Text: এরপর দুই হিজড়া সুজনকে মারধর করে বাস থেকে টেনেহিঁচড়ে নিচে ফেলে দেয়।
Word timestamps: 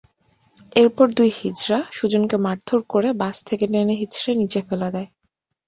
এরপর 0.75 1.07
দুই 1.17 1.29
হিজড়া 1.39 1.79
সুজনকে 1.91 2.37
মারধর 2.45 2.79
করে 2.91 3.09
বাস 3.21 3.37
থেকে 3.47 3.65
টেনেহিঁচড়ে 3.73 4.31
নিচে 4.41 4.59
ফেলে 4.67 4.89
দেয়। 4.95 5.09